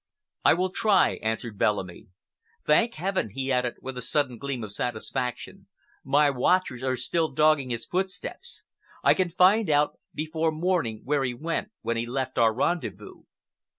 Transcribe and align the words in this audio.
"I 0.43 0.55
will 0.55 0.71
try," 0.71 1.17
answered 1.21 1.59
Bellamy. 1.59 2.07
"Thank 2.65 2.95
Heaven!" 2.95 3.29
he 3.35 3.51
added, 3.51 3.75
with 3.83 3.99
a 3.99 4.01
sudden 4.01 4.39
gleam 4.39 4.63
of 4.63 4.71
satisfaction, 4.71 5.67
"my 6.03 6.31
watchers 6.31 6.81
are 6.81 6.95
still 6.95 7.27
dogging 7.27 7.69
his 7.69 7.85
footsteps. 7.85 8.63
I 9.03 9.13
can 9.13 9.29
find 9.29 9.69
out 9.69 9.99
before 10.11 10.51
morning 10.51 11.01
where 11.03 11.23
he 11.23 11.35
went 11.35 11.69
when 11.81 11.97
he 11.97 12.07
left 12.07 12.39
our 12.39 12.51
rendezvous. 12.51 13.25